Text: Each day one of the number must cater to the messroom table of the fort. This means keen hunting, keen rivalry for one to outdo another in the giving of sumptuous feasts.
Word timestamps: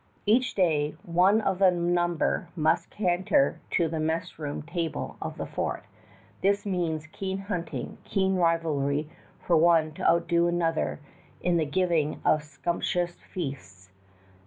Each 0.25 0.55
day 0.55 0.95
one 1.03 1.41
of 1.41 1.59
the 1.59 1.69
number 1.69 2.47
must 2.55 2.89
cater 2.89 3.59
to 3.69 3.87
the 3.87 3.99
messroom 3.99 4.63
table 4.65 5.15
of 5.21 5.37
the 5.37 5.45
fort. 5.45 5.83
This 6.41 6.65
means 6.65 7.05
keen 7.05 7.37
hunting, 7.37 7.99
keen 8.03 8.33
rivalry 8.37 9.11
for 9.45 9.55
one 9.57 9.93
to 9.93 10.09
outdo 10.09 10.47
another 10.47 10.99
in 11.43 11.57
the 11.57 11.65
giving 11.67 12.19
of 12.25 12.41
sumptuous 12.41 13.19
feasts. 13.31 13.91